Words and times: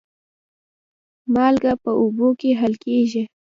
مالګه 1.33 1.73
په 1.83 1.91
اوبو 2.01 2.27
کې 2.39 2.49
حل 2.59 2.73
کېږي. 2.83 3.23